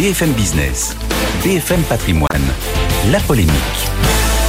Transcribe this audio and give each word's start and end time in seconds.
BFM 0.00 0.32
Business, 0.32 0.96
BFM 1.44 1.82
Patrimoine, 1.82 2.26
la 3.12 3.20
polémique. 3.20 3.52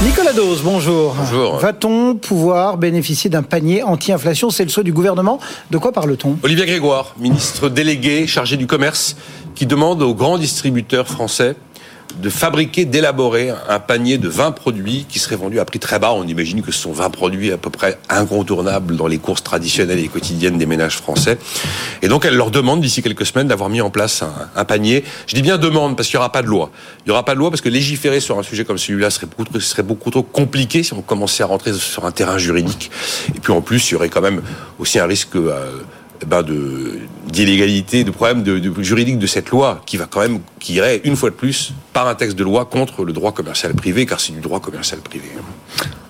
Nicolas 0.02 0.32
Dose, 0.32 0.62
bonjour. 0.62 1.14
Bonjour. 1.14 1.58
Va-t-on 1.58 2.14
pouvoir 2.14 2.78
bénéficier 2.78 3.28
d'un 3.28 3.42
panier 3.42 3.82
anti-inflation? 3.82 4.48
C'est 4.48 4.62
le 4.64 4.70
souhait 4.70 4.82
du 4.82 4.94
gouvernement. 4.94 5.40
De 5.70 5.76
quoi 5.76 5.92
parle-t-on? 5.92 6.38
Olivier 6.42 6.64
Grégoire, 6.64 7.14
ministre 7.18 7.68
délégué 7.68 8.26
chargé 8.26 8.56
du 8.56 8.66
commerce, 8.66 9.14
qui 9.54 9.66
demande 9.66 10.00
aux 10.00 10.14
grands 10.14 10.38
distributeurs 10.38 11.06
français 11.06 11.54
de 12.16 12.30
fabriquer, 12.30 12.84
d'élaborer 12.84 13.50
un 13.68 13.78
panier 13.78 14.18
de 14.18 14.28
20 14.28 14.52
produits 14.52 15.06
qui 15.08 15.18
seraient 15.18 15.36
vendus 15.36 15.60
à 15.60 15.64
prix 15.64 15.78
très 15.78 15.98
bas. 15.98 16.12
On 16.12 16.26
imagine 16.26 16.62
que 16.62 16.72
ce 16.72 16.80
sont 16.80 16.92
20 16.92 17.10
produits 17.10 17.52
à 17.52 17.56
peu 17.56 17.70
près 17.70 17.98
incontournables 18.08 18.96
dans 18.96 19.06
les 19.06 19.18
courses 19.18 19.42
traditionnelles 19.42 19.98
et 19.98 20.08
quotidiennes 20.08 20.58
des 20.58 20.66
ménages 20.66 20.96
français. 20.96 21.38
Et 22.02 22.08
donc, 22.08 22.24
elle 22.24 22.36
leur 22.36 22.50
demande 22.50 22.80
d'ici 22.80 23.02
quelques 23.02 23.26
semaines 23.26 23.48
d'avoir 23.48 23.68
mis 23.68 23.80
en 23.80 23.90
place 23.90 24.22
un, 24.54 24.64
panier. 24.64 25.04
Je 25.26 25.34
dis 25.34 25.42
bien 25.42 25.58
demande 25.58 25.96
parce 25.96 26.08
qu'il 26.08 26.16
n'y 26.16 26.20
aura 26.20 26.32
pas 26.32 26.42
de 26.42 26.46
loi. 26.46 26.70
Il 27.00 27.08
n'y 27.08 27.12
aura 27.12 27.24
pas 27.24 27.34
de 27.34 27.38
loi 27.38 27.50
parce 27.50 27.60
que 27.60 27.68
légiférer 27.68 28.20
sur 28.20 28.38
un 28.38 28.42
sujet 28.42 28.64
comme 28.64 28.78
celui-là 28.78 29.10
serait 29.10 29.26
beaucoup, 29.26 29.60
serait 29.60 29.82
beaucoup 29.82 30.10
trop 30.10 30.22
compliqué 30.22 30.82
si 30.82 30.92
on 30.92 31.02
commençait 31.02 31.42
à 31.42 31.46
rentrer 31.46 31.72
sur 31.72 32.04
un 32.04 32.12
terrain 32.12 32.38
juridique. 32.38 32.90
Et 33.34 33.40
puis 33.40 33.52
en 33.52 33.60
plus, 33.60 33.90
il 33.90 33.94
y 33.94 33.96
aurait 33.96 34.08
quand 34.08 34.22
même 34.22 34.42
aussi 34.78 34.98
un 34.98 35.06
risque... 35.06 35.36
Euh, 35.36 35.82
ben 36.26 36.42
de 36.42 36.98
d'illégalité, 37.28 38.04
de 38.04 38.10
problème 38.10 38.42
de, 38.42 38.58
de, 38.58 38.82
juridique 38.82 39.18
de 39.18 39.26
cette 39.26 39.50
loi 39.50 39.80
qui 39.86 39.96
va 39.96 40.06
quand 40.06 40.20
même 40.20 40.40
qui 40.58 40.74
irait 40.74 41.00
une 41.04 41.16
fois 41.16 41.30
de 41.30 41.34
plus 41.34 41.72
par 41.92 42.06
un 42.08 42.14
texte 42.14 42.36
de 42.36 42.44
loi 42.44 42.64
contre 42.64 43.04
le 43.04 43.12
droit 43.12 43.32
commercial 43.32 43.74
privé 43.74 44.06
car 44.06 44.20
c'est 44.20 44.32
du 44.32 44.40
droit 44.40 44.60
commercial 44.60 45.00
privé. 45.00 45.28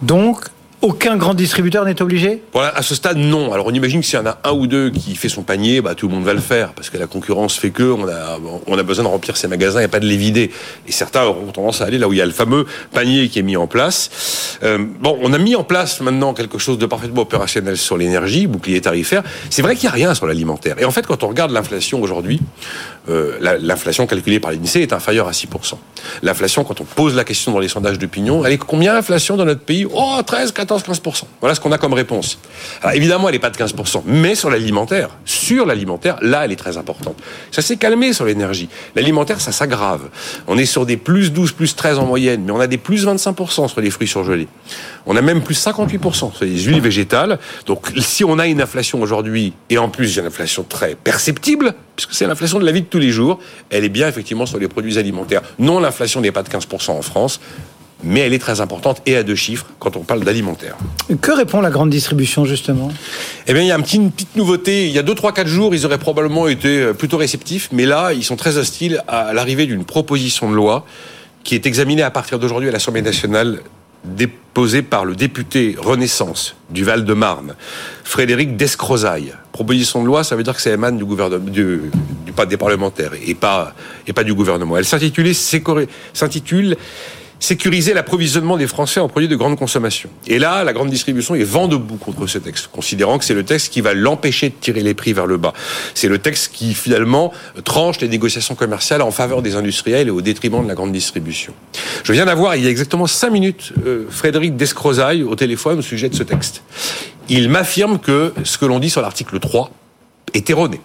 Donc 0.00 0.38
aucun 0.82 1.16
grand 1.16 1.34
distributeur 1.34 1.84
n'est 1.84 2.02
obligé 2.02 2.42
Voilà, 2.52 2.76
à 2.76 2.82
ce 2.82 2.94
stade, 2.94 3.16
non. 3.16 3.52
Alors 3.52 3.66
on 3.66 3.70
imagine 3.72 4.00
que 4.00 4.06
s'il 4.06 4.18
y 4.18 4.22
en 4.22 4.26
a 4.26 4.38
un 4.44 4.52
ou 4.52 4.66
deux 4.66 4.90
qui 4.90 5.14
fait 5.14 5.28
son 5.28 5.42
panier, 5.42 5.80
bah, 5.80 5.94
tout 5.94 6.08
le 6.08 6.14
monde 6.14 6.24
va 6.24 6.34
le 6.34 6.40
faire, 6.40 6.72
parce 6.72 6.90
que 6.90 6.98
la 6.98 7.06
concurrence 7.06 7.56
fait 7.56 7.70
que 7.70 7.84
on 7.84 8.06
a, 8.08 8.38
on 8.66 8.76
a 8.76 8.82
besoin 8.82 9.04
de 9.04 9.08
remplir 9.08 9.36
ses 9.36 9.48
magasins 9.48 9.80
et 9.80 9.88
pas 9.88 10.00
de 10.00 10.06
les 10.06 10.16
vider. 10.16 10.50
Et 10.88 10.92
certains 10.92 11.22
auront 11.22 11.52
tendance 11.52 11.80
à 11.80 11.84
aller 11.84 11.98
là 11.98 12.08
où 12.08 12.12
il 12.12 12.18
y 12.18 12.22
a 12.22 12.26
le 12.26 12.32
fameux 12.32 12.66
panier 12.92 13.28
qui 13.28 13.38
est 13.38 13.42
mis 13.42 13.56
en 13.56 13.66
place. 13.66 14.58
Euh, 14.64 14.78
bon, 15.00 15.18
on 15.22 15.32
a 15.32 15.38
mis 15.38 15.54
en 15.54 15.64
place 15.64 16.00
maintenant 16.00 16.34
quelque 16.34 16.58
chose 16.58 16.78
de 16.78 16.86
parfaitement 16.86 17.22
opérationnel 17.22 17.76
sur 17.76 17.96
l'énergie, 17.96 18.46
bouclier 18.46 18.80
tarifaire. 18.80 19.22
C'est 19.50 19.62
vrai 19.62 19.76
qu'il 19.76 19.84
n'y 19.84 19.90
a 19.90 19.94
rien 19.94 20.14
sur 20.14 20.26
l'alimentaire. 20.26 20.76
Et 20.80 20.84
en 20.84 20.90
fait, 20.90 21.06
quand 21.06 21.22
on 21.22 21.28
regarde 21.28 21.52
l'inflation 21.52 22.02
aujourd'hui, 22.02 22.40
euh, 23.08 23.38
l'inflation 23.60 24.06
calculée 24.06 24.40
par 24.40 24.52
l'INSEE 24.52 24.82
est 24.82 24.92
inférieure 24.92 25.28
à 25.28 25.32
6%. 25.32 25.74
L'inflation, 26.22 26.64
quand 26.64 26.80
on 26.80 26.84
pose 26.84 27.14
la 27.14 27.24
question 27.24 27.52
dans 27.52 27.58
les 27.58 27.68
sondages 27.68 27.98
d'opinion, 27.98 28.44
elle 28.44 28.52
est 28.52 28.58
combien 28.58 28.94
l'inflation 28.94 29.36
dans 29.36 29.44
notre 29.44 29.60
pays? 29.60 29.86
Oh, 29.92 30.20
13, 30.24 30.52
14 30.52 30.72
14-15%. 30.72 31.24
Voilà 31.40 31.54
ce 31.54 31.60
qu'on 31.60 31.72
a 31.72 31.78
comme 31.78 31.92
réponse. 31.92 32.38
Alors 32.82 32.94
évidemment, 32.94 33.28
elle 33.28 33.34
n'est 33.34 33.40
pas 33.40 33.50
de 33.50 33.56
15%, 33.56 34.02
mais 34.06 34.34
sur 34.34 34.50
l'alimentaire, 34.50 35.10
sur 35.24 35.66
l'alimentaire, 35.66 36.16
là, 36.22 36.44
elle 36.44 36.52
est 36.52 36.56
très 36.56 36.76
importante. 36.76 37.16
Ça 37.50 37.62
s'est 37.62 37.76
calmé 37.76 38.12
sur 38.12 38.24
l'énergie. 38.24 38.68
L'alimentaire, 38.94 39.40
ça 39.40 39.52
s'aggrave. 39.52 40.08
On 40.46 40.58
est 40.58 40.66
sur 40.66 40.86
des 40.86 40.96
plus 40.96 41.32
12, 41.32 41.52
plus 41.52 41.74
13 41.76 41.98
en 41.98 42.06
moyenne, 42.06 42.42
mais 42.44 42.52
on 42.52 42.60
a 42.60 42.66
des 42.66 42.78
plus 42.78 43.06
25% 43.06 43.68
sur 43.68 43.80
les 43.80 43.90
fruits 43.90 44.08
surgelés. 44.08 44.48
On 45.06 45.16
a 45.16 45.22
même 45.22 45.42
plus 45.42 45.62
58% 45.62 46.14
sur 46.14 46.44
les 46.44 46.62
huiles 46.62 46.80
végétales. 46.80 47.38
Donc 47.66 47.92
si 47.98 48.24
on 48.24 48.38
a 48.38 48.46
une 48.46 48.60
inflation 48.60 49.02
aujourd'hui, 49.02 49.52
et 49.70 49.78
en 49.78 49.88
plus, 49.88 50.16
une 50.16 50.26
inflation 50.26 50.64
très 50.68 50.94
perceptible, 50.94 51.74
puisque 52.06 52.18
c'est 52.18 52.26
l'inflation 52.26 52.58
de 52.58 52.64
la 52.64 52.72
vie 52.72 52.82
de 52.82 52.86
tous 52.86 52.98
les 52.98 53.10
jours, 53.10 53.38
elle 53.70 53.84
est 53.84 53.88
bien 53.88 54.08
effectivement 54.08 54.46
sur 54.46 54.58
les 54.58 54.68
produits 54.68 54.98
alimentaires. 54.98 55.42
Non, 55.58 55.78
l'inflation 55.78 56.20
n'est 56.20 56.32
pas 56.32 56.42
de 56.42 56.48
15% 56.48 56.90
en 56.90 57.02
France 57.02 57.40
mais 58.04 58.18
elle 58.18 58.32
est 58.32 58.40
très 58.40 58.60
importante 58.60 59.00
et 59.06 59.16
à 59.16 59.22
deux 59.22 59.36
chiffres 59.36 59.66
quand 59.78 59.96
on 59.96 60.00
parle 60.00 60.24
d'alimentaire. 60.24 60.76
Que 61.20 61.30
répond 61.30 61.60
la 61.60 61.70
grande 61.70 61.90
distribution 61.90 62.44
justement? 62.44 62.90
Eh 63.46 63.52
bien, 63.52 63.62
il 63.62 63.68
y 63.68 63.70
a 63.70 63.76
une 63.76 63.82
petite, 63.82 64.00
une 64.00 64.10
petite 64.10 64.34
nouveauté. 64.34 64.86
Il 64.86 64.92
y 64.92 64.98
a 64.98 65.02
deux, 65.02 65.14
trois, 65.14 65.32
quatre 65.32 65.46
jours, 65.46 65.72
ils 65.72 65.86
auraient 65.86 65.98
probablement 65.98 66.48
été 66.48 66.80
euh, 66.80 66.94
plutôt 66.94 67.16
réceptifs, 67.16 67.68
mais 67.70 67.86
là, 67.86 68.12
ils 68.12 68.24
sont 68.24 68.34
très 68.34 68.56
hostiles 68.56 69.02
à 69.06 69.32
l'arrivée 69.32 69.66
d'une 69.66 69.84
proposition 69.84 70.50
de 70.50 70.56
loi 70.56 70.84
qui 71.44 71.54
est 71.54 71.66
examinée 71.66 72.02
à 72.02 72.10
partir 72.10 72.38
d'aujourd'hui 72.38 72.68
à 72.68 72.72
l'Assemblée 72.72 73.02
nationale 73.02 73.60
déposée 74.04 74.82
par 74.82 75.04
le 75.04 75.14
député 75.14 75.76
Renaissance 75.78 76.56
du 76.70 76.84
Val-de-Marne, 76.84 77.54
Frédéric 78.04 78.56
Descrozaille. 78.56 79.34
Proposition 79.52 80.02
de 80.02 80.06
loi, 80.06 80.24
ça 80.24 80.36
veut 80.36 80.42
dire 80.42 80.54
que 80.54 80.62
ça 80.62 80.70
émane 80.70 80.98
du 80.98 81.04
gouvernement, 81.04 81.44
du, 81.50 81.80
pas 82.34 82.46
des 82.46 82.56
parlementaires 82.56 83.12
et 83.26 83.34
pas 83.34 83.74
et 84.06 84.12
pas 84.12 84.24
du 84.24 84.34
gouvernement. 84.34 84.76
Elle 84.76 84.84
s'intitule 84.84 86.76
sécuriser 87.42 87.92
l'approvisionnement 87.92 88.56
des 88.56 88.68
Français 88.68 89.00
en 89.00 89.08
produits 89.08 89.28
de 89.28 89.34
grande 89.34 89.58
consommation. 89.58 90.08
Et 90.28 90.38
là, 90.38 90.62
la 90.62 90.72
grande 90.72 90.90
distribution 90.90 91.34
est 91.34 91.42
vent 91.42 91.66
debout 91.66 91.96
contre 91.96 92.28
ce 92.28 92.38
texte, 92.38 92.68
considérant 92.68 93.18
que 93.18 93.24
c'est 93.24 93.34
le 93.34 93.42
texte 93.42 93.72
qui 93.72 93.80
va 93.80 93.94
l'empêcher 93.94 94.50
de 94.50 94.54
tirer 94.54 94.80
les 94.80 94.94
prix 94.94 95.12
vers 95.12 95.26
le 95.26 95.38
bas. 95.38 95.52
C'est 95.94 96.06
le 96.06 96.18
texte 96.18 96.52
qui, 96.52 96.72
finalement, 96.72 97.32
tranche 97.64 98.00
les 98.00 98.06
négociations 98.06 98.54
commerciales 98.54 99.02
en 99.02 99.10
faveur 99.10 99.42
des 99.42 99.56
industriels 99.56 100.06
et 100.06 100.12
au 100.12 100.20
détriment 100.20 100.62
de 100.62 100.68
la 100.68 100.76
grande 100.76 100.92
distribution. 100.92 101.52
Je 102.04 102.12
viens 102.12 102.26
d'avoir, 102.26 102.54
il 102.54 102.62
y 102.62 102.68
a 102.68 102.70
exactement 102.70 103.08
cinq 103.08 103.30
minutes, 103.30 103.72
euh, 103.84 104.06
Frédéric 104.08 104.56
Descrozaille 104.56 105.24
au 105.24 105.34
téléphone 105.34 105.80
au 105.80 105.82
sujet 105.82 106.08
de 106.08 106.14
ce 106.14 106.22
texte. 106.22 106.62
Il 107.28 107.48
m'affirme 107.48 107.98
que 107.98 108.32
ce 108.44 108.56
que 108.56 108.66
l'on 108.66 108.78
dit 108.78 108.90
sur 108.90 109.02
l'article 109.02 109.40
3 109.40 109.72
est 110.32 110.48
erroné 110.48 110.80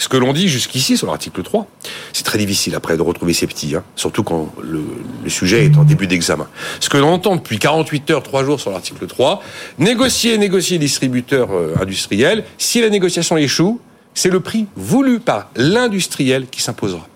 ce 0.00 0.08
que 0.08 0.16
l'on 0.16 0.32
dit 0.32 0.48
jusqu'ici 0.48 0.96
sur 0.96 1.08
l'article 1.08 1.42
3, 1.42 1.66
c'est 2.14 2.24
très 2.24 2.38
difficile 2.38 2.74
après 2.74 2.96
de 2.96 3.02
retrouver 3.02 3.34
ces 3.34 3.46
petits, 3.46 3.76
hein, 3.76 3.84
surtout 3.96 4.22
quand 4.22 4.50
le, 4.62 4.82
sujet 5.28 5.66
est 5.66 5.76
en 5.76 5.84
début 5.84 6.06
d'examen. 6.06 6.48
Ce 6.80 6.88
que 6.88 6.96
l'on 6.96 7.12
entend 7.12 7.36
depuis 7.36 7.58
48 7.58 8.10
heures, 8.10 8.22
3 8.22 8.44
jours 8.44 8.58
sur 8.58 8.70
l'article 8.70 9.06
3, 9.06 9.42
négocier, 9.78 10.38
négocier 10.38 10.78
distributeur 10.78 11.50
euh, 11.52 11.74
industriel, 11.80 12.44
si 12.56 12.80
la 12.80 12.88
négociation 12.88 13.36
échoue, 13.36 13.78
c'est 14.14 14.30
le 14.30 14.40
prix 14.40 14.66
voulu 14.74 15.20
par 15.20 15.50
l'industriel 15.54 16.46
qui 16.46 16.62
s'imposera. 16.62 17.06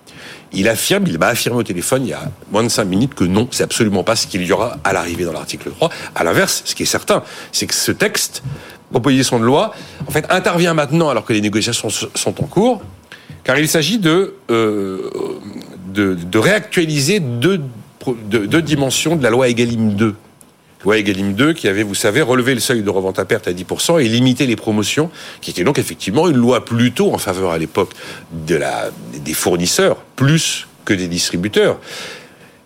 Il 0.54 0.68
affirme, 0.68 1.04
il 1.06 1.18
m'a 1.18 1.28
affirmé 1.28 1.58
au 1.58 1.62
téléphone 1.62 2.04
il 2.04 2.10
y 2.10 2.12
a 2.12 2.30
moins 2.50 2.62
de 2.62 2.68
5 2.68 2.84
minutes 2.84 3.14
que 3.14 3.24
non, 3.24 3.48
c'est 3.50 3.64
absolument 3.64 4.04
pas 4.04 4.16
ce 4.16 4.26
qu'il 4.26 4.42
y 4.44 4.52
aura 4.52 4.78
à 4.84 4.92
l'arrivée 4.92 5.24
dans 5.24 5.32
l'article 5.32 5.70
3. 5.70 5.90
À 6.14 6.24
l'inverse, 6.24 6.62
ce 6.64 6.74
qui 6.74 6.84
est 6.84 6.86
certain, 6.86 7.22
c'est 7.52 7.66
que 7.66 7.74
ce 7.74 7.92
texte 7.92 8.42
proposition 8.90 9.40
de 9.40 9.44
loi, 9.44 9.74
en 10.06 10.10
fait, 10.10 10.24
intervient 10.30 10.72
maintenant 10.72 11.08
alors 11.08 11.24
que 11.24 11.32
les 11.32 11.40
négociations 11.40 11.88
sont 11.90 12.42
en 12.42 12.46
cours, 12.46 12.82
car 13.42 13.58
il 13.58 13.68
s'agit 13.68 13.98
de, 13.98 14.34
euh, 14.50 15.10
réactualiser 16.34 17.18
deux, 17.20 17.60
deux, 18.30 18.62
dimensions 18.62 19.16
de 19.16 19.22
la 19.22 19.30
loi 19.30 19.48
Egalim 19.48 19.94
2. 19.94 20.14
Loi 20.84 20.98
Egalim 20.98 21.34
2 21.34 21.52
qui 21.52 21.68
avait, 21.68 21.82
vous 21.82 21.94
savez, 21.94 22.22
relevé 22.22 22.54
le 22.54 22.60
seuil 22.60 22.82
de 22.82 22.90
revente 22.90 23.18
à 23.18 23.24
perte 23.24 23.48
à 23.48 23.52
10% 23.52 24.00
et 24.00 24.08
limité 24.08 24.46
les 24.46 24.56
promotions, 24.56 25.10
qui 25.40 25.50
était 25.50 25.64
donc 25.64 25.78
effectivement 25.78 26.28
une 26.28 26.36
loi 26.36 26.64
plutôt 26.64 27.12
en 27.12 27.18
faveur 27.18 27.50
à 27.50 27.58
l'époque 27.58 27.90
des 28.32 29.34
fournisseurs, 29.34 29.96
plus 30.16 30.66
que 30.84 30.94
des 30.94 31.08
distributeurs. 31.08 31.78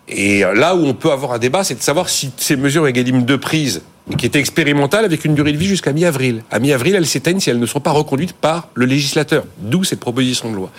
Et 0.07 0.41
là 0.41 0.75
où 0.75 0.85
on 0.85 0.93
peut 0.93 1.11
avoir 1.11 1.33
un 1.33 1.39
débat, 1.39 1.63
c'est 1.63 1.75
de 1.75 1.83
savoir 1.83 2.09
si 2.09 2.31
ces 2.37 2.55
mesures 2.55 2.87
Egalim 2.87 3.23
2 3.23 3.37
prises 3.37 3.81
qui 4.17 4.25
était 4.25 4.39
expérimentale 4.39 5.05
avec 5.05 5.25
une 5.25 5.35
durée 5.35 5.51
de 5.51 5.57
vie 5.57 5.67
jusqu'à 5.67 5.93
mi-avril. 5.93 6.43
À 6.51 6.59
mi-avril, 6.59 6.95
elles 6.95 7.05
s'éteignent 7.05 7.39
si 7.39 7.49
elles 7.49 7.59
ne 7.59 7.65
sont 7.65 7.79
pas 7.79 7.91
reconduites 7.91 8.33
par 8.33 8.69
le 8.73 8.85
législateur. 8.85 9.45
D'où 9.59 9.83
cette 9.83 9.99
proposition 9.99 10.49
de 10.49 10.55
loi. 10.55 10.71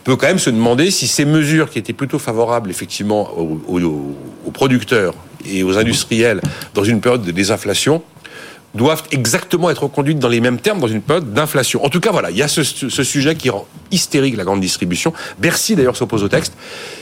On 0.00 0.04
peut 0.04 0.16
quand 0.16 0.28
même 0.28 0.38
se 0.38 0.50
demander 0.50 0.90
si 0.90 1.08
ces 1.08 1.24
mesures 1.24 1.70
qui 1.70 1.78
étaient 1.78 1.92
plutôt 1.92 2.18
favorables 2.18 2.70
effectivement 2.70 3.30
aux, 3.36 4.50
producteurs 4.52 5.14
et 5.50 5.62
aux 5.62 5.78
industriels 5.78 6.40
dans 6.74 6.84
une 6.84 7.00
période 7.00 7.22
de 7.22 7.30
désinflation 7.30 8.02
doivent 8.74 9.04
exactement 9.10 9.70
être 9.70 9.84
reconduites 9.84 10.18
dans 10.18 10.28
les 10.28 10.40
mêmes 10.40 10.58
termes 10.58 10.78
dans 10.78 10.88
une 10.88 11.00
période 11.00 11.32
d'inflation. 11.32 11.84
En 11.84 11.88
tout 11.88 12.00
cas, 12.00 12.10
voilà, 12.10 12.30
il 12.30 12.36
y 12.36 12.42
a 12.42 12.48
ce, 12.48 12.62
ce, 12.62 13.02
sujet 13.02 13.34
qui 13.34 13.50
rend 13.50 13.66
hystérique 13.90 14.36
la 14.36 14.44
grande 14.44 14.60
distribution. 14.60 15.12
Bercy, 15.38 15.74
d'ailleurs, 15.74 15.96
s'oppose 15.96 16.22
au 16.22 16.28
texte. 16.28 16.52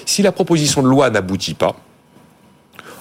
Si 0.05 0.23
la 0.23 0.33
proposition 0.33 0.83
de 0.83 0.89
loi 0.89 1.11
n'aboutit 1.11 1.55
pas, 1.55 1.77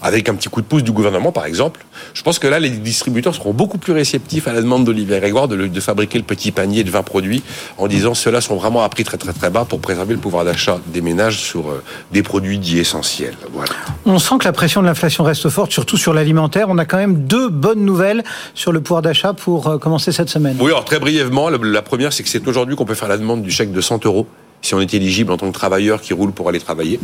avec 0.06 0.30
un 0.30 0.36
petit 0.36 0.50
coup 0.50 0.62
de 0.62 0.68
pouce 0.68 0.84
du 0.84 0.92
gouvernement, 0.92 1.32
par 1.32 1.48
exemple, 1.48 1.84
je 2.14 2.22
pense 2.22 2.38
que 2.38 2.46
là, 2.46 2.60
les 2.60 2.70
distributeurs 2.70 3.34
seront 3.34 3.54
beaucoup 3.54 3.80
plus 3.80 3.92
réceptifs 3.92 4.48
à 4.48 4.54
la 4.54 4.62
demande 4.62 4.86
d'Olivier 4.86 5.20
Grégoire 5.20 5.48
de, 5.48 5.66
de, 5.66 5.80
fabriquer 5.80 6.20
le 6.20 6.24
petit 6.24 6.52
panier 6.52 6.84
de 6.84 6.92
20 6.92 7.02
produits 7.02 7.42
en 7.80 7.88
disant 7.88 8.14
ceux-là 8.14 8.40
sont 8.40 8.56
vraiment 8.56 8.84
à 8.84 8.90
prix 8.90 9.04
très 9.04 9.18
très 9.18 9.34
très 9.34 9.50
bas 9.50 9.66
pour 9.66 9.80
préserver 9.80 10.14
le 10.14 10.20
pouvoir 10.20 10.46
d'achat 10.46 10.78
des 10.86 11.02
ménages 11.02 11.40
sur 11.40 11.72
euh, 11.72 11.84
des 12.12 12.22
produits 12.22 12.60
dits 12.60 12.78
essentiels. 12.78 13.36
Voilà. 13.52 13.72
On 14.06 14.20
sent 14.20 14.36
que 14.40 14.46
la 14.46 14.54
pression 14.54 14.84
de 14.84 14.86
l'inflation 14.86 15.24
reste 15.24 15.50
forte, 15.50 15.72
surtout 15.72 15.98
sur 15.98 16.14
l'alimentaire. 16.14 16.68
On 16.70 16.78
a 16.78 16.86
quand 16.86 16.98
même 16.98 17.26
deux 17.26 17.50
bonnes 17.50 17.84
nouvelles 17.84 18.24
sur 18.54 18.72
le 18.72 18.82
pouvoir 18.82 19.02
d'achat 19.02 19.34
pour 19.34 19.68
euh, 19.68 19.78
commencer 19.80 20.12
cette 20.12 20.30
semaine. 20.30 20.58
Oui, 20.60 20.70
alors 20.70 20.86
très 20.86 21.00
brièvement, 21.00 21.50
la 21.50 21.82
première, 21.82 22.14
c'est 22.14 22.22
que 22.22 22.30
c'est 22.30 22.48
aujourd'hui 22.48 22.76
qu'on 22.76 22.86
peut 22.86 22.94
faire 22.94 23.10
la 23.10 23.18
demande 23.18 23.42
du 23.42 23.50
chèque 23.50 23.72
de 23.72 23.82
100 23.82 24.06
euros 24.06 24.28
si 24.66 24.74
on 24.74 24.82
est 24.82 24.94
éligible 24.94 25.32
en 25.32 25.38
tant 25.38 25.48
que 25.48 25.54
travailleur 25.54 26.02
qui 26.02 26.14
roule 26.14 26.32
pour 26.32 26.50
aller 26.50 26.60
travailler. 26.60 27.00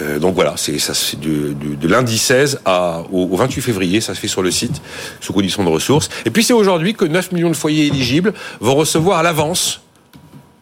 Euh, 0.00 0.18
donc 0.18 0.34
voilà, 0.34 0.54
c'est 0.56 0.72
de, 1.20 1.86
lundi 1.86 2.18
16 2.18 2.60
à, 2.64 3.02
au, 3.12 3.36
28 3.36 3.60
février, 3.60 4.00
ça 4.00 4.14
se 4.14 4.20
fait 4.20 4.28
sur 4.28 4.42
le 4.42 4.50
site 4.50 4.80
sous 5.20 5.32
condition 5.32 5.64
de 5.64 5.68
ressources. 5.68 6.08
Et 6.24 6.30
puis 6.30 6.44
c'est 6.44 6.54
aujourd'hui 6.54 6.94
que 6.94 7.04
9 7.04 7.32
millions 7.32 7.50
de 7.50 7.56
foyers 7.56 7.86
éligibles 7.86 8.32
vont 8.60 8.74
recevoir 8.74 9.18
à 9.18 9.22
l'avance 9.22 9.82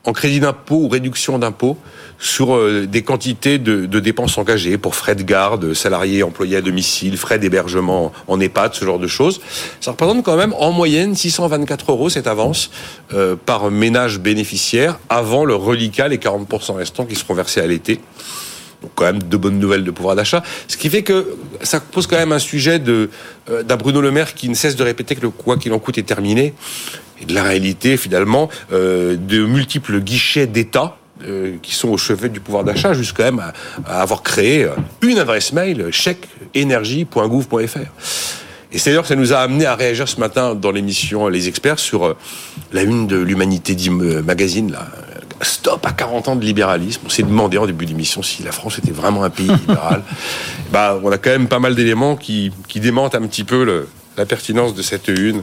en 0.05 0.13
crédit 0.13 0.41
d'impôt 0.41 0.77
ou 0.77 0.89
réduction 0.89 1.39
d'impôt 1.39 1.77
sur 2.19 2.55
euh, 2.55 2.87
des 2.87 3.03
quantités 3.03 3.59
de, 3.59 3.87
de, 3.87 4.01
dépenses 4.01 4.37
engagées 4.39 4.79
pour 4.79 4.95
frais 4.95 5.15
de 5.15 5.23
garde, 5.23 5.75
salariés 5.75 6.23
employés 6.23 6.57
à 6.57 6.63
domicile, 6.63 7.17
frais 7.17 7.39
d'hébergement 7.39 8.13
en 8.27 8.41
EHPAD, 8.41 8.75
ce 8.75 8.85
genre 8.85 8.99
de 8.99 9.07
choses. 9.07 9.41
Ça 9.81 9.93
représente 9.93 10.25
quand 10.25 10.37
même 10.37 10.55
en 10.59 10.73
moyenne 10.73 11.15
624 11.15 11.93
euros 11.93 12.09
cette 12.09 12.27
avance 12.27 12.71
euh, 13.13 13.37
par 13.37 13.71
ménage 13.71 14.19
bénéficiaire 14.19 14.99
avant 15.09 15.45
le 15.45 15.55
reliquat, 15.55 16.09
les 16.09 16.19
40% 16.19 16.75
restants 16.75 17.05
qui 17.05 17.15
seront 17.15 17.35
versés 17.35 17.61
à 17.61 17.67
l'été. 17.67 18.01
Donc 18.83 18.93
quand 18.95 19.05
même 19.05 19.23
de 19.23 19.37
bonnes 19.37 19.59
nouvelles 19.59 19.85
de 19.85 19.91
pouvoir 19.91 20.17
d'achat. 20.17 20.43
Ce 20.69 20.77
qui 20.77 20.89
fait 20.89 21.03
que 21.03 21.37
ça 21.63 21.81
pose 21.81 22.07
quand 22.07 22.17
même 22.17 22.33
un 22.33 22.39
sujet 22.39 22.79
de 22.79 23.11
euh, 23.51 23.63
d'un 23.63 23.77
Bruno 23.77 24.01
Le 24.01 24.11
Maire 24.11 24.35
qui 24.35 24.49
ne 24.49 24.55
cesse 24.55 24.77
de 24.77 24.83
répéter 24.83 25.15
que 25.15 25.23
le 25.23 25.31
quoi 25.31 25.57
qu'il 25.57 25.73
en 25.73 25.79
coûte 25.79 25.99
est 25.99 26.07
terminé. 26.07 26.55
Et 27.21 27.27
de 27.27 27.35
la 27.35 27.43
réalité 27.43 27.97
finalement 27.97 28.49
euh, 28.73 29.17
de 29.17 29.45
multiples 29.45 30.01
guichets 30.01 30.47
d'État 30.47 30.97
euh, 31.27 31.57
qui 31.61 31.75
sont 31.75 31.89
au 31.89 31.99
chevet 31.99 32.31
du 32.31 32.41
pouvoir 32.41 32.65
d'achat, 32.65 32.95
jusqu'à 32.95 33.25
même 33.25 33.53
à, 33.87 34.01
avoir 34.01 34.23
créé 34.23 34.67
une 35.03 35.19
adresse 35.19 35.53
mail 35.53 35.89
chèqueenergie.gouv.fr. 35.91 37.79
Et 38.73 38.79
c'est 38.79 38.91
d'ailleurs 38.91 39.07
ça 39.07 39.17
nous 39.17 39.35
a 39.35 39.39
amené 39.39 39.67
à 39.67 39.75
réagir 39.75 40.09
ce 40.09 40.19
matin 40.19 40.55
dans 40.55 40.71
l'émission 40.71 41.29
Les 41.29 41.49
Experts 41.49 41.81
sur 41.81 42.17
la 42.73 42.83
une 42.83 43.07
de 43.07 43.17
l'Humanité 43.17 43.77
Magazine, 44.25 44.73
là, 44.73 44.87
stop 45.43 45.85
à 45.87 45.93
40 45.93 46.29
ans 46.29 46.37
de 46.37 46.45
libéralisme. 46.45 47.03
On 47.07 47.09
s'est 47.09 47.23
demandé 47.23 47.59
en 47.59 47.67
début 47.67 47.87
d'émission 47.87 48.23
si 48.23 48.43
la 48.43 48.53
France 48.53 48.79
était 48.79 48.93
vraiment 48.93 49.25
un 49.25 49.31
pays 49.31 49.49
libéral. 49.49 50.03
bah, 50.73 50.99
on 51.03 51.11
a 51.11 51.19
quand 51.19 51.31
même 51.31 51.49
pas 51.49 51.59
mal 51.59 51.75
d'éléments 51.75 52.17
qui, 52.17 52.53
qui 52.69 52.81
démentent 52.81 53.15
un 53.15 53.27
petit 53.27 53.45
peu 53.45 53.65
le, 53.65 53.89
la 54.17 54.27
pertinence 54.27 54.75
de 54.75 54.83
cette 54.83 55.09
une, 55.09 55.43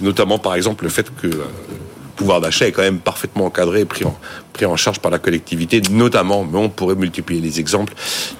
notamment 0.00 0.38
par 0.38 0.54
exemple 0.54 0.84
le 0.84 0.90
fait 0.90 1.14
que 1.14 1.26
euh, 1.26 1.30
le 1.30 2.16
pouvoir 2.16 2.40
d'achat 2.40 2.66
est 2.66 2.72
quand 2.72 2.82
même 2.82 3.00
parfaitement 3.00 3.46
encadré 3.46 3.80
et 3.80 3.84
pris 3.84 4.04
en, 4.04 4.16
pris 4.52 4.66
en 4.66 4.76
charge 4.76 5.00
par 5.00 5.10
la 5.10 5.18
collectivité, 5.18 5.82
notamment, 5.90 6.44
mais 6.44 6.58
on 6.58 6.68
pourrait 6.68 6.94
multiplier 6.94 7.40
les 7.40 7.58
exemples 7.58 7.92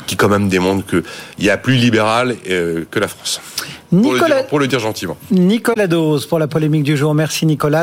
qui 0.07 0.17
quand 0.17 0.29
même 0.29 0.49
démontrent 0.49 0.87
qu'il 0.87 1.45
y 1.45 1.51
a 1.51 1.57
plus 1.57 1.75
libéral 1.75 2.37
euh, 2.49 2.85
que 2.91 3.01
la 3.01 3.09
France. 3.09 3.41
Nicolas, 3.93 4.19
pour, 4.19 4.29
le 4.29 4.35
dire, 4.35 4.47
pour 4.47 4.59
le 4.61 4.67
dire 4.69 4.79
gentiment. 4.79 5.17
Nicolas 5.31 5.87
Dose 5.87 6.27
pour 6.27 6.39
la 6.39 6.47
polémique 6.47 6.85
du 6.85 6.97
jour. 6.97 7.15
Merci 7.15 7.47
Nicolas. 7.47 7.83